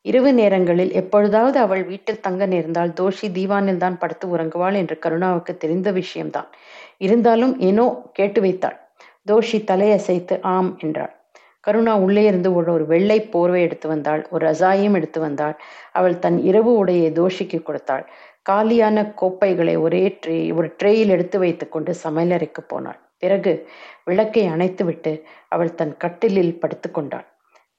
இரவு 0.05 0.31
நேரங்களில் 0.33 0.91
எப்பொழுதாவது 0.91 1.57
அவள் 1.59 1.83
வீட்டில் 1.83 2.21
தங்க 2.21 2.43
நேர்ந்தால் 2.45 2.91
தோஷி 2.93 3.27
தீவானில் 3.29 3.81
தான் 3.83 3.97
படுத்து 3.97 4.25
உறங்குவாள் 4.27 4.75
என்று 4.75 4.95
கருணாவுக்கு 4.99 5.53
தெரிந்த 5.57 5.91
விஷயம்தான். 5.91 6.49
இருந்தாலும் 6.97 7.53
ஏனோ 7.59 7.85
கேட்டு 8.13 8.41
வைத்தாள். 8.41 8.77
தோஷி 9.27 9.59
தலையசைத்து 9.71 10.35
ஆம் 10.55 10.71
என்றாள். 10.79 11.13
கருணா 11.63 11.93
உள்ளே 11.97 12.23
இருந்து 12.25 12.49
ஒரு 12.53 12.69
ஒரு 12.73 12.85
வெள்ளை 12.85 13.17
போர்வை 13.33 13.61
எடுத்து 13.61 13.87
வந்தாள். 13.87 14.21
ஒரு 14.29 14.41
ரசாயம் 14.45 14.93
எடுத்து 14.93 15.19
வந்தாள். 15.19 15.55
அவள் 15.91 16.15
தன் 16.19 16.37
இரவு 16.49 16.71
உடையை 16.81 17.09
தோஷிக்கு 17.11 17.59
கொடுத்தாள். 17.63 18.05
காலியான 18.49 18.97
கோப்பைகளை 19.21 19.75
ஒரே 19.85 20.03
ட்ரே 20.23 20.37
ஒரு 20.59 20.67
ட்ரேயில் 20.79 21.13
எடுத்து 21.15 21.37
வைத்துக்கொண்டு 21.39 21.91
சமையலறைக்கு 22.03 22.61
போனாள். 22.67 22.99
பிறகு 23.19 23.51
விளக்கை 24.05 24.43
அணைத்துவிட்டு 24.47 25.11
அவள் 25.47 25.77
தன் 25.79 25.95
கட்டிலில் 25.97 26.59
படுத்துக்கொண்டாள் 26.61 27.27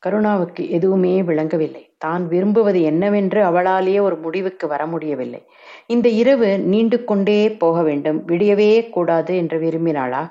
கருணாவுக்கு 0.02 0.62
எதுவுமே 0.76 1.12
விளங்கவில்லை. 1.28 1.84
தான் 1.98 2.24
விரும்புவது 2.26 2.80
என்னவென்று 2.90 3.40
அவளாலேயே 3.42 4.00
ஒரு 4.00 4.16
முடிவுக்கு 4.16 4.66
வர 4.68 4.82
முடியவில்லை. 4.86 5.40
இந்த 5.86 6.08
இரவு 6.22 6.48
நீண்டு 6.72 6.98
கொண்டே 7.04 7.38
போக 7.62 7.76
வேண்டும் 7.82 8.18
விடியவே 8.30 8.72
கூடாது 8.96 9.32
என்று 9.36 9.58
விரும்பினாளா? 9.64 10.22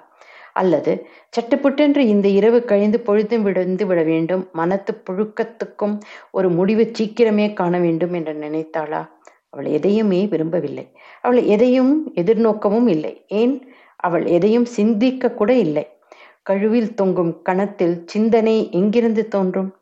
அல்லது 0.53 0.93
சட்டுப்புட்டென்று 1.35 2.01
இந்த 2.13 2.27
இரவு 2.37 2.59
கழிந்து 2.63 2.99
பொழுதும் 2.99 3.43
விழுந்து 3.47 3.85
விட 3.85 4.01
வேண்டும் 4.03 4.43
மனத்து 4.59 4.93
புழுக்கத்துக்கும் 5.07 5.95
ஒரு 6.31 6.49
முடிவு 6.49 6.85
சீக்கிரமே 6.99 7.47
காண 7.53 7.73
வேண்டும் 7.79 8.13
என்று 8.13 8.33
நினைத்தாளா? 8.45 9.01
அவள் 9.49 9.65
எதையுமே 9.65 10.25
விரும்பவில்லை. 10.25 10.91
அவள் 11.21 11.43
எதையும் 11.43 12.11
எதிர்நோக்கவும் 12.15 12.87
இல்லை. 12.87 13.25
ஏன்? 13.27 13.73
அவள் 13.95 14.25
எதையும் 14.25 14.65
சிந்திக்க 14.65 15.31
கூட 15.31 15.53
இல்லை. 15.53 15.87
கழுவில் 16.43 16.93
தொங்கும் 16.93 17.41
கணத்தில் 17.41 18.03
சிந்தனை 18.05 18.71
எங்கிருந்து 18.71 19.27
தோன்றும்? 19.27 19.75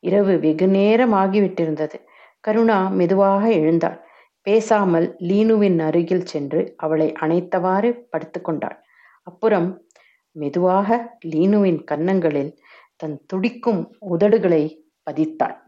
இரவு 0.00 0.38
வெகு 0.38 0.68
நேரம் 0.68 1.12
ஆகிவிட்டிருந்தது 1.12 1.94
கருணா 2.40 2.88
மெதுவாக 2.88 3.50
எழுந்தாள். 3.50 4.02
பேசாமல் 4.42 5.16
லீனுவின் 5.18 5.78
அருகில் 5.78 6.26
சென்று 6.26 6.74
அவளை 6.76 7.12
அணைத்தவாறு 7.20 8.06
படுத்துக்கொண்டாள் 8.12 8.78
அப்புறம் 9.22 9.68
மெதுவாக 10.32 11.18
லீனுவின் 11.24 11.84
கன்னங்களில் 11.84 12.58
தன் 12.96 13.20
துடிக்கும் 13.26 13.94
உதடுகளை 14.10 14.62
பதித்தாள். 15.02 15.63